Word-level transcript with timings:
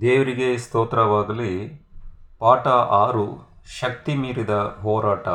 ದೇವರಿಗೆ 0.00 0.58
ಸ್ತೋತ್ರವಾಗಲಿ. 0.58 1.68
ಪಾಠ 2.38 2.66
ಆರು, 2.66 3.48
ಶಕ್ತಿ 3.80 4.14
ಮೀರಿದ 4.14 4.50
ಹೋರಾಟ. 4.50 5.28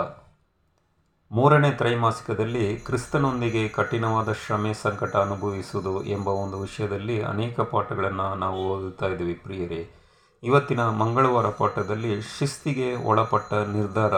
ಮೂರನೇ 1.32 1.72
ತ್ರೈಮಾಸಿಕದಲ್ಲಿ 1.72 2.78
ಕ್ರಿಸ್ತನೊಂದಿಗೆ 2.78 3.68
ಕಠಿಣವಾದ 3.68 4.32
ಶ್ರಮೆ 4.32 4.74
ಸಂಕಟ 4.74 5.16
ಅನುಭವಿಸುವುದು 5.16 6.04
ಎಂಬ 6.04 6.28
ಒಂದು 6.28 6.60
ವಿಷಯದಲ್ಲಿ 6.60 7.22
ಅನೇಕ 7.22 7.60
ಪಾಠಗಳನ್ನು 7.60 8.36
ನಾವು 8.36 8.70
ಓದುತ್ತಾ 8.70 9.06
ಇದ್ದೀವಿ 9.06 9.34
ಪ್ರಿಯರೇ. 9.34 9.90
ಇವತ್ತಿನ 10.44 10.90
ಮಂಗಳವಾರ 10.90 11.50
ಪಾಠದಲ್ಲಿ 11.50 12.22
ಶಿಸ್ತಿಗೆ 12.22 12.96
ಒಳಪಟ್ಟ 12.96 13.54
ನಿರ್ಧಾರ 13.54 14.14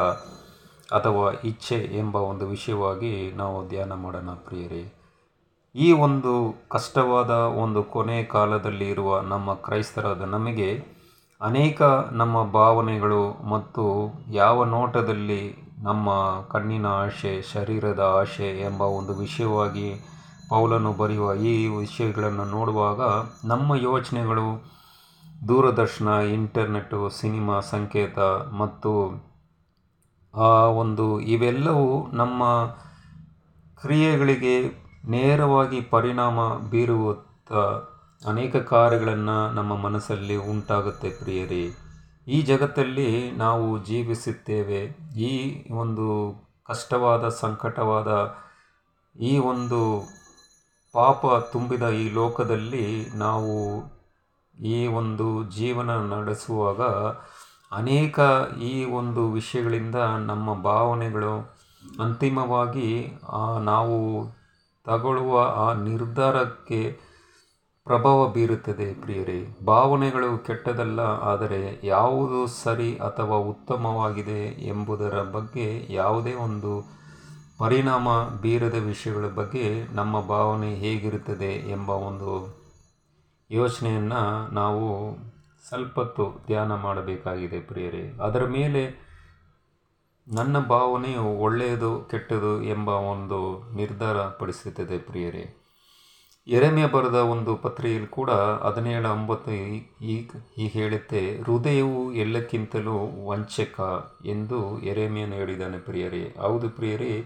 ಅಥವಾ 0.95 1.41
ಇಚ್ಛೆ 1.43 1.75
ಎಂಬ 1.75 2.15
ಒಂದು 2.15 2.47
ವಿಷಯವಾಗಿ 2.47 3.31
ನಾವು 3.31 3.69
ಧ್ಯಾನ 3.69 3.93
ಮಾಡೋಣ 3.93 4.29
ಪ್ರಿಯರೇ. 4.29 4.98
ಈ 5.75 5.91
ಒಂದು 5.91 6.31
ಕಷ್ಟವಾದ 6.69 7.29
ಒಂದು 7.29 7.83
ಕೊನೆ 7.83 8.23
ಕಾಲದಲ್ಲಿ 8.23 8.89
ಇರುವ 8.89 9.19
ನಮ್ಮ 9.21 9.53
ಕ್ರೈಸ್ತರಾದ 9.53 10.21
ನಮಗೆ 10.21 10.69
ಅನೇಕ 11.41 11.81
ನಮ್ಮ 12.11 12.43
ಭಾವನೆಗಳು 12.51 13.49
ಮತ್ತು 13.49 13.83
ಯಾವ 14.31 14.65
ನೋಟದಲ್ಲಿ 14.65 15.57
ನಮ್ಮ 15.83 16.09
ಕಣ್ಣಿನ 16.51 16.85
ಆಶೆ, 16.85 17.41
ಶರೀರದ 17.41 18.15
ಆಶೆ 18.21 18.61
ಎಂಬ 18.61 18.81
ಒಂದು 18.81 19.13
ವಿಷಯವಾಗಿ 19.13 19.87
ಪೌಲನ್ನು 20.49 20.93
ಬರೆಯುವ 20.93 21.33
ಈ 21.33 21.67
ವಿಷಯಗಳನ್ನು 21.67 22.45
ನೋಡುವಾಗ 22.45 23.01
ನಮ್ಮ 23.45 23.75
ಯೋಚನೆಗಳು 23.75 24.47
ದೂರದರ್ಶನ 25.47 26.07
ಇಂಟರ್ನೆಟ್ಟು 26.33 27.09
ಸಿನಿಮಾ 27.09 27.59
ಸಂಕೇತ 27.59 28.19
ಮತ್ತು 28.59 28.93
ಆ 30.33 30.51
ಒಂದು 30.81 31.19
ಇವೆಲ್ಲವೂ 31.19 32.07
ನಮ್ಮ 32.13 32.43
ಕ್ರಿಯೆಗಳಿಗೆ 33.81 34.55
ನೇರವಾಗಿ 35.03 35.81
ಪರಿಣಾಮ 35.81 36.39
ಬೀರುವತ್ತ 36.69 37.51
ಅನೇಕ 38.27 38.55
ಕಾರ್ಯಗಳನ್ನು 38.55 39.53
ನಮ್ಮ 39.53 39.75
ಮನಸ್ಸಲ್ಲಿ 39.75 40.35
ಉಂಟಾಗುತ್ತೆ 40.35 41.09
ಪ್ರಿಯರೇ. 41.09 41.69
ಈ 42.27 42.41
ಜಗತ್ತಲ್ಲಿ 42.41 43.31
ನಾವು 43.31 43.85
ಜೀವಿಸುತ್ತೇವೆ. 43.85 44.81
ಈ 45.17 45.33
ಒಂದು 45.71 46.07
ಕಷ್ಟವಾದ, 46.67 47.27
ಸಂಕಟವಾದ 47.27 48.09
ಈ 49.19 49.37
ಒಂದು 49.37 49.79
ಪಾಪ 50.93 51.25
ತುಂಬಿದ 51.51 51.89
ಈ 51.89 52.13
ಲೋಕದಲ್ಲಿ 52.13 53.07
ನಾವು 53.15 53.55
ಈ 54.61 54.87
ಒಂದು 54.87 55.27
ಜೀವನ 55.43 55.91
ನಡೆಸುವಾಗ 56.13 56.81
ಅನೇಕ 57.71 58.19
ಈ 58.61 58.85
ಒಂದು 58.85 59.31
ವಿಷಯಗಳಿಂದ 59.31 59.95
ನಮ್ಮ 60.25 60.53
ಭಾವನೆಗಳು 60.53 61.33
ಅಂತಿಮವಾಗಿ 61.99 63.19
ನಾವು 63.63 63.97
ತಗೊಳ್ಳುವ 64.89 65.33
ಆ 65.55 65.73
ನಿರ್ಧಾರಕ್ಕೆ 65.73 66.81
ಪ್ರಭಾವ 67.85 68.19
ಬೀರುತ್ತದೆ 68.27 68.87
ಪ್ರಿಯರೇ. 69.01 69.39
ಭಾವನೆಗಳು 69.65 70.45
ಕೆಟ್ಟದಲ್ಲ 70.45 70.99
ಆದರೆ 70.99 71.59
ಯಾವುದು 71.83 72.47
ಸರಿ 72.63 72.89
ಅಥವಾ 72.97 73.35
ಉತ್ತಮವಾಗಿದೆ 73.51 74.67
ಎಂಬುದರ 74.67 75.21
ಬಗ್ಗೆ 75.31 75.67
ಯಾವುದೇ 75.93 76.33
ಒಂದು 76.33 76.71
ಪರಿಣಾಮ 77.59 78.07
ಬೀರದ 78.41 78.73
ವಿಷಯಗಳ 78.73 79.27
ಬಗ್ಗೆ 79.35 79.65
ನಮ್ಮ 79.95 80.15
ಭಾವನೆ 80.27 80.75
ಹೇಗಿರುತ್ತದೆ 80.75 81.53
ಎಂಬ 81.71 81.89
ಒಂದು 81.89 82.31
ಯೋಚನೆಯನ್ನು 83.51 84.53
ನಾವು 84.53 84.85
ಸ್ವಲ್ಪತ್ತು 85.67 86.25
ಧ್ಯಾನ 86.47 86.71
ಮಾಡಬೇಕಾಗಿದೆ 86.75 87.59
ಪ್ರಿಯರೇ. 87.61 88.03
ಅದರ 88.23 88.43
ಮೇಲೆ 88.47 88.83
ನನ್ನ 90.31 90.59
ಭಾವನೆಯು 90.59 91.23
ಒಳ್ಳೆಯದು, 91.37 92.01
ಕೆಟ್ಟದು 92.11 92.63
ಎಂಬ 92.63 92.89
ಒಂದು 92.89 93.39
ನಿರ್ಧಾರ 93.75 94.17
ಪಡಿಸುತ್ತದೆ 94.17 94.97
ಪ್ರಿಯರೇ. 94.97 95.45
ಎರೆಮೆ 96.47 96.85
ಬರೆದ 96.85 97.13
ಒಂದು 97.13 97.55
ಪತ್ರೆಯಲ್ಲಿ 97.55 98.07
ಕೂಡ 98.07 98.31
ಹದಿನೇಳು 98.65 99.09
ಒಂಬತ್ತು 99.09 99.51
ಈ 100.05 100.29
ಈ 100.57 100.67
ಹೇಳುತ್ತೆ, 100.67 101.37
ಹೃದಯವು 101.37 102.13
ಎಲ್ಲಕ್ಕಿಂತಲೂ 102.13 103.27
ವಂಚಕ 103.27 103.79
ಎಂದು 104.25 104.79
ಎರೆಮೆಯನ್ನು 104.81 105.35
ಹೇಳಿದ್ದಾನೆ 105.35 105.79
ಪ್ರಿಯರೇ. 105.79 106.35
ಹೌದು 106.39 106.69
ಪ್ರಿಯರೇ, 106.69 107.25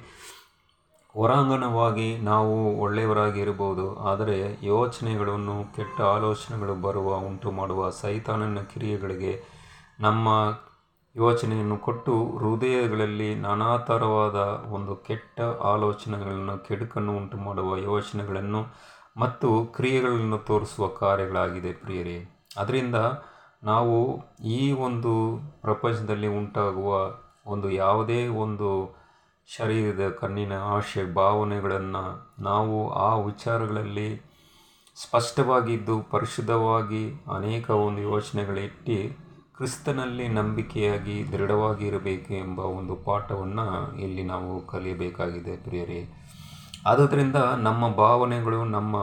ಹೊರಾಂಗಣವಾಗಿ 1.16 2.18
ನಾವು 2.18 2.80
ಒಳ್ಳೆಯವರಾಗಿರ್ಬೋದು 2.80 3.96
ಆದರೆ 3.96 4.66
ಯೋಚನೆಗಳನ್ನು, 4.66 5.76
ಕೆಟ್ಟ 5.76 6.02
ಆಲೋಚನೆಗಳು 6.02 6.76
ಬರುವ 6.76 7.16
ಉಂಟು 7.16 7.52
ಮಾಡುವ 7.52 7.90
ಸೈತಾನನ 7.90 8.60
ಕ್ರಿಯೆಗಳಿಗೆ 8.62 9.44
ನಮ್ಮ 10.00 10.28
ಯೋಚನೆಯನ್ನು 11.16 11.78
ಕೊಟ್ಟು 11.78 12.14
ಹೃದಯಗಳಲ್ಲಿ 12.38 13.36
ನಾನಾ 13.36 13.78
ಥರವಾದ 13.78 14.36
ಒಂದು 14.72 14.96
ಕೆಟ್ಟ 14.96 15.42
ಆಲೋಚನೆಗಳನ್ನು, 15.42 16.58
ಕೆಡುಕನ್ನು 16.68 17.18
ಉಂಟು 17.18 17.38
ಮಾಡುವ 17.38 17.78
ಯೋಚನೆಗಳನ್ನು 17.78 18.62
ಮತ್ತು 19.18 19.66
ಕ್ರಿಯೆಗಳನ್ನು 19.66 20.38
ತೋರಿಸುವ 20.38 20.88
ಕಾರ್ಯಗಳಾಗಿದೆ 20.88 21.74
ಪ್ರಿಯರೇ. 21.74 22.18
ಅದರಿಂದ 22.58 22.96
ನಾವು 23.64 23.98
ಈ 24.44 24.72
ಒಂದು 24.72 25.12
ಪ್ರಪಂಚದಲ್ಲಿ 25.62 26.28
ಉಂಟಾಗುವ 26.28 26.94
ಒಂದು 27.46 27.70
ಯಾವುದೇ 27.70 28.28
ಒಂದು 28.28 28.70
ಶರೀರದ 29.58 30.10
ಕಣ್ಣಿನ 30.10 30.54
ಆಶೆ, 30.54 31.14
ಭಾವನೆಗಳನ್ನು 31.14 32.04
ನಾವು 32.44 32.90
ಆ 32.90 33.16
ವಿಚಾರಗಳಲ್ಲಿ 33.16 34.10
ಸ್ಪಷ್ಟವಾಗಿದ್ದು 34.96 36.02
ಪರಿಶುದ್ಧವಾಗಿ 36.02 37.04
ಅನೇಕ 37.36 37.70
ಒಂದು 37.70 38.02
ಯೋಚನೆಗಳಿಟ್ಟು 38.02 38.98
ಕ್ರಿಸ್ತನಲ್ಲಿ 39.58 40.28
ನಂಬಿಕೆಯಾಗಿ 40.28 41.32
ದೃಢವಾಗಿ 41.32 41.88
ಇರಬೇಕು 41.88 42.34
ಎಂಬ 42.34 42.60
ಒಂದು 42.60 42.96
ಪಾಠವನ್ನು 42.96 43.98
ಇಲ್ಲಿ 44.00 44.24
ನಾವು 44.24 44.68
ಕಲಿಯಬೇಕಾಗಿದೆ 44.68 45.58
ಪ್ರಿಯರೇ. 45.58 46.10
ಆದ್ದರಿಂದ 46.88 47.36
ನಮ್ಮ 47.36 47.90
ಭಾವನೆಗಳು, 47.90 48.66
ನಮ್ಮ, 48.66 48.96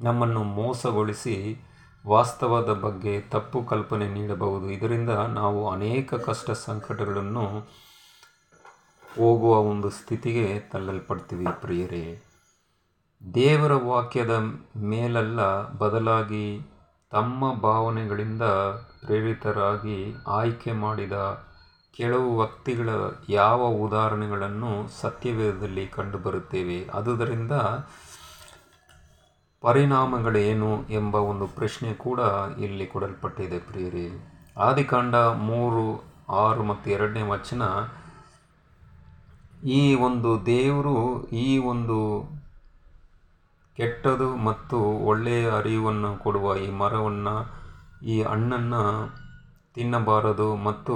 ನಮ್ಮನ್ನು 0.00 0.42
ಮೋಸಗೊಳಿಸಿ 0.42 1.60
ವಾಸ್ತವದ 2.06 2.72
ಬಗ್ಗೆ 2.72 3.20
ತಪ್ಪು 3.20 3.64
ಕಲ್ಪನೆ 3.64 4.08
ನೀಡಬಹುದು. 4.08 4.70
ಇದರಿಂದ 4.70 5.10
ನಾವು 5.10 5.70
ಅನೇಕ 5.70 6.14
ಕಷ್ಟ 6.14 6.50
ಸಂಕಟಗಳನ್ನು 6.50 7.68
ಹೋಗುವ 9.18 9.56
ಒಂದು 9.56 9.90
ಸ್ಥಿತಿಗೆ 9.90 10.60
ತಳ್ಳಲ್ಪಡ್ತೀವಿ 10.60 11.46
ಪ್ರಿಯರೇ. 11.60 12.22
ದೇವರ 13.34 13.72
ವಾಕ್ಯದ 13.72 14.42
ಮೇಲಲ್ಲ 14.76 15.68
ಬದಲಾಗಿ 15.72 16.60
ತಮ್ಮ 17.10 17.60
ಭಾವನೆಗಳಿಂದ 17.60 18.42
ಪ್ರೇರಿತರಾಗಿ 19.02 20.14
ಆಯ್ಕೆ 20.26 20.72
ಮಾಡಿದ 20.72 21.12
ಕೆಲವು 21.96 22.38
ವ್ಯಕ್ತಿಗಳ 22.38 22.88
ಯಾವ 23.28 23.60
ಉದಾಹರಣೆಗಳನ್ನು 23.62 25.00
ಸತ್ಯವೇದದಲ್ಲಿ 25.00 25.86
ಕಂಡುಬರುತ್ತೇವೆ? 25.86 26.88
ಆದುದರಿಂದ 26.94 27.52
ಪರಿಣಾಮಗಳೇನು 29.60 30.88
ಎಂಬ 30.88 31.14
ಒಂದು 31.14 31.46
ಪ್ರಶ್ನೆ 31.46 31.94
ಕೂಡ 31.94 32.20
ಇಲ್ಲಿ 32.58 32.86
ಕೊಡಲ್ಪಟ್ಟಿದೆ 32.86 33.58
ಪ್ರಿಯರಿ. 33.58 34.06
ಆದಿಕಾಂಡ 34.58 35.14
ಮೂರು, 35.16 35.86
ಆರು 36.32 36.62
ಮತ್ತು 36.62 36.90
ಎರಡನೇ 36.90 37.22
ವಚನ, 37.22 37.62
ಈ 39.68 39.94
ಒಂದು 39.94 40.46
ದೇವರು 40.46 41.26
ಈ 41.28 41.58
ಒಂದು 41.58 41.98
ಕೆಟ್ಟದು 43.78 44.36
ಮತ್ತು 44.36 44.78
ಒಳ್ಳೆಯ 44.80 45.50
ಅರಿವನ್ನು 45.50 46.16
ಕೊಡುವ 46.16 46.56
ಈ 46.56 46.70
ಮರವನ್ನು, 46.70 47.34
ಈ 48.04 48.22
ಹಣ್ಣನ್ನು 48.22 48.84
ತಿನ್ನಬಾರದು 49.74 50.56
ಮತ್ತು 50.56 50.94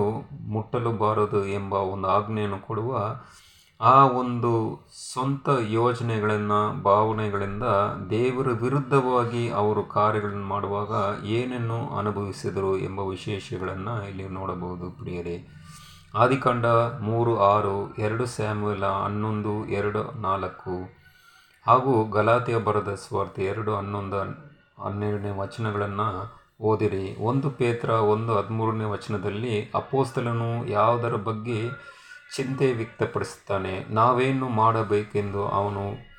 ಮುಟ್ಟಲೂಬಾರದು 0.49 1.47
ಎಂಬ 1.47 1.73
ಒಂದು 1.73 2.09
ಆಜ್ಞೆಯನ್ನು 2.09 2.59
ಕೊಡುವ 2.67 2.93
ಆ 3.81 4.07
ಒಂದು 4.07 4.51
ಸ್ವಂತ 5.13 5.49
ಯೋಜನೆಗಳನ್ನು, 5.69 6.83
ಭಾವನೆಗಳಿಂದ 6.83 7.63
ದೇವರ 8.11 8.49
ವಿರುದ್ಧವಾಗಿ 8.63 9.51
ಅವರು 9.51 9.83
ಕಾರ್ಯಗಳನ್ನು 9.83 10.47
ಮಾಡುವಾಗ 10.47 11.25
ಏನನ್ನು 11.25 11.99
ಅನುಭವಿಸಿದರು 11.99 12.79
ಎಂಬ 12.79 13.01
ವಿಶೇಷಗಳನ್ನು 13.01 14.09
ಇಲ್ಲಿ 14.09 14.29
ನೋಡಬಹುದು 14.29 14.91
ಪ್ರಿಯರೇ. 14.91 15.37
ಆದಿಕಾಂಡ 16.15 16.67
ಮೂರು 17.11 17.35
ಆರು 17.41 17.77
ಎರಡು 17.97 18.27
ಸ್ಯಾಮುವೆಲ 18.27 18.87
ಹನ್ನೊಂದು 18.87 19.55
ಎರಡು 19.67 20.21
ನಾಲ್ಕು. 20.21 21.02
ಹಾಗೂ 21.67 22.09
ಗಲಾತಿಯ 22.09 22.59
ಬರದ 22.59 22.95
ಸ್ವಾರ್ಥಿ 22.95 23.45
ಎರಡು, 23.45 23.75
ಹನ್ನೊಂದು, 23.75 24.21
ಹನ್ನೆರಡನೇ 24.85 25.31
ವಚನಗಳನ್ನು 25.31 26.41
ಓದಿರಿ. 26.61 27.17
ಒಂದು 27.21 27.51
ಪೇತ್ರ, 27.51 27.91
ಒಂದು 27.91 28.35
ಹದಿಮೂರನೇ 28.35 28.85
ವಚನದಲ್ಲಿ 28.85 29.71
ಅಪೋಸ್ತಲನು 29.75 30.67
ಯಾವುದರ 30.67 31.15
ಬಗ್ಗೆ 31.15 31.69
ಚಿಂತೆ 32.37 32.73
ವ್ಯಕ್ತಪಡಿಸುತ್ತಾನೆ? 32.73 33.87
ನಾವೇನು 33.91 34.49
ಮಾಡಬೇಕೆಂದು 34.49 35.49
ಅವನು 35.49 36.13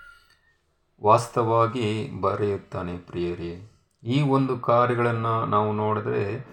ವಾಸ್ತವವಾಗಿ 1.03 2.09
ಬರೆಯುತ್ತಾನೆ 2.21 2.97
ಪ್ರಿಯರೇ. 2.97 3.69
ಈ 4.03 4.21
ಒಂದು 4.21 4.59
ಕಾರ್ಯಗಳನ್ನು 4.59 5.45
ನಾವು 5.45 5.73
ನೋಡಿದ್ರೆ 5.73 6.47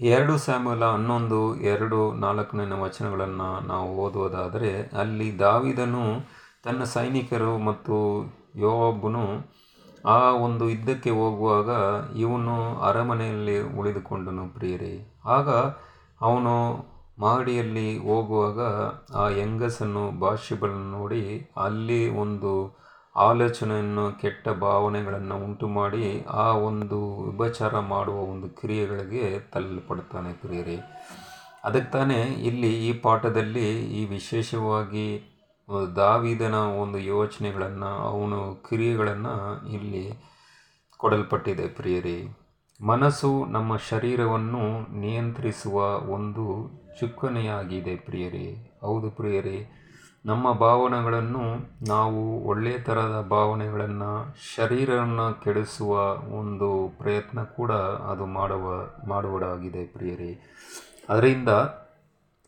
ಎರಡು 0.00 0.38
ಸ್ಯಾಮಲ 0.38 0.84
ಹನ್ನೊಂದು, 0.84 1.56
ಎರಡು, 1.56 2.12
ನಾಲ್ಕನೇ 2.12 2.80
ವಚನಗಳನ್ನು 2.80 3.66
ನಾವು 3.66 3.96
ಓದುವುದಾದರೆ 3.96 4.90
ಅಲ್ಲಿ 4.98 5.38
ದಾವಿದನು 5.38 6.37
ತನ್ನ 6.68 6.84
ಸೈನಿಕರು 6.84 7.58
ಮತ್ತು 7.58 7.94
ಯೋಬನು 8.56 9.22
ಆ 10.06 10.32
ಒಂದು 10.32 10.70
ಯುದ್ಧಕ್ಕೆ 10.70 11.10
ಹೋಗುವಾಗ 11.10 11.70
ಇವನು 12.16 12.80
ಅರಮನೆಯಲ್ಲಿ 12.80 13.60
ಉಳಿದುಕೊಂಡನು 13.60 14.54
ಪ್ರಿಯರೇ. 14.54 15.20
ಆಗ 15.26 15.48
ಅವನು 16.20 16.54
ಮಹಡಿಯಲ್ಲಿ 17.20 17.98
ಹೋಗುವಾಗ 17.98 18.60
ಆ 19.16 19.28
ಹೆಂಗಸನ್ನು 19.28 20.20
ಭಾಷ್ಯಗಳನ್ನು 20.20 20.90
ನೋಡಿ 20.90 21.50
ಅಲ್ಲಿ 21.56 22.08
ಒಂದು 22.08 22.76
ಆಲೋಚನೆಯನ್ನು, 23.16 24.20
ಕೆಟ್ಟ 24.20 24.48
ಭಾವನೆಗಳನ್ನು 24.48 25.44
ಉಂಟು 25.44 25.68
ಮಾಡಿ 25.68 26.24
ಆ 26.30 26.52
ಒಂದು 26.52 26.98
ವಿಭಚಾರ 27.30 27.78
ಮಾಡುವ 27.78 28.14
ಒಂದು 28.14 28.48
ಕ್ರಿಯೆಗಳಿಗೆ 28.48 29.40
ತಳ್ಳಲ್ಪಡ್ತಾನೆ 29.40 30.32
ಪ್ರಿಯರೇ. 30.32 30.76
ಅದಕ್ಕೆ 31.64 31.90
ತಾನೇ 31.90 32.20
ಇಲ್ಲಿ 32.22 32.88
ಈ 32.88 32.92
ಪಾಠದಲ್ಲಿ 32.92 33.66
ಈ 33.80 34.04
ವಿಶೇಷವಾಗಿ 34.04 35.37
ದಾವಿದನ 35.96 36.54
ಒಂದು 36.54 36.98
ಯೋಚನೆಗಳನ್ನು, 36.98 37.86
ಅವನು 37.86 38.54
ಕ್ರಿಯೆಗಳನ್ನು 38.54 39.66
ಇಲ್ಲಿ 39.72 40.18
ಕೊಡಲ್ಪಟ್ಟಿದೆ 40.98 41.68
ಪ್ರಿಯರೇ. 41.68 42.36
ಮನಸ್ಸು 42.86 43.44
ನಮ್ಮ 43.44 43.76
ಶರೀರವನ್ನು 43.76 44.92
ನಿಯಂತ್ರಿಸುವ 45.00 46.00
ಒಂದು 46.10 46.70
ಚುಕ್ಕನೆಯಾಗಿದೆ 47.00 47.96
ಪ್ರಿಯರೇ. 47.96 48.78
ಹೌದು 48.80 49.10
ಪ್ರಿಯರೇ, 49.10 49.70
ನಮ್ಮ 50.26 50.52
ಭಾವನೆಗಳನ್ನು 50.52 51.44
ನಾವು 51.88 52.44
ಒಳ್ಳೆಯ 52.44 52.78
ಥರದ 52.78 53.26
ಭಾವನೆಗಳನ್ನು, 53.30 54.36
ಶರೀರವನ್ನು 54.56 55.40
ಕೆಡಿಸುವ 55.40 55.92
ಒಂದು 56.38 56.98
ಪ್ರಯತ್ನ 56.98 57.42
ಕೂಡ 57.42 57.72
ಅದು 58.12 58.26
ಮಾಡುವ, 58.26 58.86
ಮಾಡುವುದಾಗಿದೆ 59.08 59.86
ಪ್ರಿಯರೇ. 59.86 60.32
ಅದರಿಂದ 61.08 61.48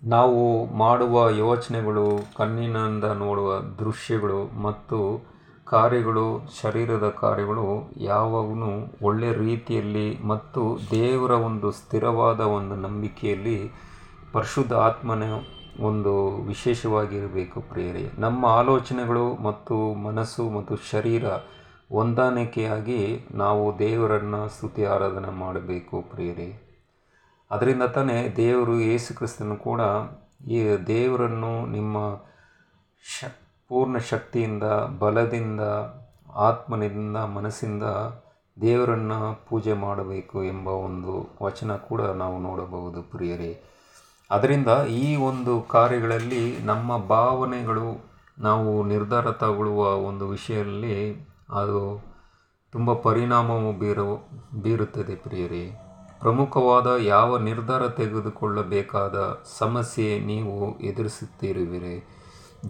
ನಾವು 0.02 0.66
ಮಾಡುವ 0.66 1.30
ಯೋಚನೆಗಳು, 1.30 2.20
ಕಣ್ಣಿನಿಂದ 2.36 3.04
ನೋಡುವ 3.04 3.58
ದೃಶ್ಯಗಳು 3.60 4.62
ಮತ್ತು 4.62 5.26
ಕಾರ್ಯಗಳು, 5.66 6.48
ಶರೀರದ 6.62 7.08
ಕಾರ್ಯಗಳು 7.08 7.92
ಯಾವಾಗೂ 7.96 8.70
ಒಳ್ಳೆಯ 9.02 9.32
ರೀತಿಯಲ್ಲಿ 9.32 10.24
ಮತ್ತು 10.24 10.78
ದೇವರ 10.90 11.30
ಒಂದು 11.30 11.70
ಸ್ಥಿರವಾದ 11.70 12.40
ಒಂದು 12.40 12.74
ನಂಬಿಕೆಯಲ್ಲಿ 12.74 13.70
ಪರಿಶುದ್ಧ 14.32 14.72
ಆತ್ಮನ 14.72 15.22
ಒಂದು 15.80 16.36
ವಿಶೇಷವಾಗಿರಬೇಕು 16.40 17.60
ಪ್ರೇರೆ 17.60 18.20
ನಮ್ಮ 18.20 18.46
ಆಲೋಚನೆಗಳು 18.46 19.34
ಮತ್ತು 19.34 19.94
ಮನಸ್ಸು 19.94 20.50
ಮತ್ತು 20.50 20.76
ಶರೀರ 20.76 21.24
ಹೊಂದಾಣಿಕೆಯಾಗಿ 21.90 23.26
ನಾವು 23.34 23.78
ದೇವರನ್ನು 23.78 24.48
ಸ್ತುತಿ, 24.48 24.84
ಆರಾಧನೆ 24.84 25.30
ಮಾಡಬೇಕು 25.30 26.02
ಪ್ರಿಯರೇ. 26.02 26.69
ಅದರಿಂದ 27.50 27.82
ತಾನೇ 27.82 28.34
ದೇವರು 28.36 28.80
ಯೇಸು 28.80 29.14
ಕ್ರಿಸ್ತನು 29.14 29.56
ಕೂಡ 29.56 29.80
ಈ 30.48 30.76
ದೇವರನ್ನು 30.86 31.66
ನಿಮ್ಮ 31.66 31.96
ಶ, 33.18 33.24
ಪೂರ್ಣ 33.68 33.98
ಶಕ್ತಿಯಿಂದ, 33.98 34.62
ಬಲದಿಂದ, 34.98 35.60
ಆತ್ಮನಿಂದ, 36.34 37.16
ಮನಸ್ಸಿಂದ 37.16 37.82
ದೇವರನ್ನು 38.60 39.48
ಪೂಜೆ 39.48 39.72
ಮಾಡಬೇಕು 39.72 40.44
ಎಂಬ 40.44 40.68
ಒಂದು 40.68 41.36
ವಚನ 41.42 41.76
ಕೂಡ 41.76 42.02
ನಾವು 42.02 42.38
ನೋಡಬಹುದು 42.38 43.02
ಪ್ರಿಯರೇ. 43.02 43.60
ಅದರಿಂದ 44.30 44.68
ಈ 44.88 45.16
ಒಂದು 45.16 45.62
ಕಾರ್ಯಗಳಲ್ಲಿ 45.62 46.58
ನಮ್ಮ 46.62 46.98
ಭಾವನೆಗಳು 46.98 48.10
ನಾವು 48.38 48.82
ನಿರ್ಧಾರ 48.82 49.30
ತಗೊಳ್ಳುವ 49.30 49.94
ಒಂದು 49.94 50.28
ವಿಷಯದಲ್ಲಿ 50.28 51.12
ಅದು 51.50 52.02
ತುಂಬ 52.72 52.92
ಪರಿಣಾಮವು 52.94 53.78
ಬೀರು, 53.78 54.28
ಬೀರುತ್ತದೆ 54.62 55.14
ಪ್ರಿಯರೇ. 55.14 55.89
ಪ್ರಮುಖವಾದ 56.20 56.86
ಯಾವ 56.98 57.38
ನಿರ್ಧಾರ 57.38 57.88
ತೆಗೆದುಕೊಳ್ಳಬೇಕಾದ 57.88 59.38
ಸಮಸ್ಯೆ 59.58 60.20
ನೀವು 60.20 60.78
ಎದುರಿಸುತ್ತಿರುವಿರಿ? 60.78 62.06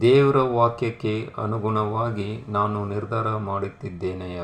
ದೇವರ 0.01 0.37
ವಾಕ್ಯಕ್ಕೆ 0.37 1.35
ಅನುಗುಣವಾಗಿ 1.39 2.45
ನಾನು 2.49 2.85
ನಿರ್ಧಾರ 2.85 3.37
ಮಾಡುತ್ತಿದ್ದೇನೆಯ? 3.37 4.41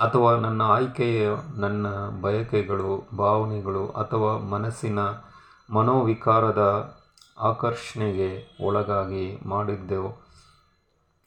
ಅಥವಾ 0.00 0.36
ನನ್ನ 0.36 0.62
ಆಯ್ಕೆಯ, 0.62 1.28
ನನ್ನ 1.54 1.86
ಬಯಕೆಗಳು, 2.20 3.16
ಭಾವನೆಗಳು 3.16 3.86
ಅಥವಾ 3.86 4.38
ಮನಸ್ಸಿನ 4.38 4.98
ಮನೋವಿಕಾರದ 5.74 6.94
ಆಕರ್ಷಣೆಗೆ 7.38 8.56
ಒಳಗಾಗಿ 8.64 9.40
ಮಾಡಿದ್ದೆವು 9.46 10.26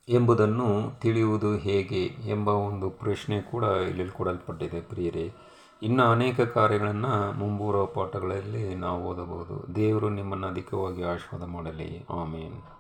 ಎಂಬುದನ್ನು 0.10 1.00
ತಿಳಿಯುವುದು 1.00 1.56
ಹೇಗೆ 1.56 2.04
ಎಂಬ 2.06 2.50
ಒಂದು 2.50 2.90
ಪ್ರಶ್ನೆ 2.90 3.42
ಕೂಡ 3.42 3.64
ಇಲ್ಲಿ 3.64 4.10
ಕೊಡಲ್ಪಟ್ಟಿದೆ 4.10 4.82
ಪ್ರಿಯರೇ. 4.82 5.34
ಇನ್ನು 5.82 6.04
ಅನೇಕ 6.04 6.42
ಕಾರ್ಯಗಳನ್ನು 6.42 7.32
ಮುಂಬರುವ 7.32 7.86
ಪಾಠಗಳಲ್ಲಿ 7.86 8.76
ನಾವು 8.76 9.04
ಓದಬಹುದು. 9.04 9.76
ದೇವರು 9.76 10.10
ನಿಮ್ಮನ್ನು 10.10 10.48
ಅಧಿಕವಾಗಿ 10.48 11.04
ಆಶೀರ್ವಾದ 11.04 11.50
ಮಾಡಲಿ. 11.50 12.06
ಆಮೇನ್. 12.10 12.79